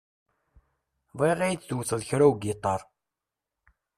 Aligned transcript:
Bɣiɣ 1.17 1.39
ad 1.41 1.51
yi-d-tewteḍ 1.51 2.01
kra 2.09 2.25
ugiṭar. 2.29 2.81